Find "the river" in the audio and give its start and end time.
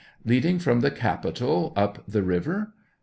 2.07-2.73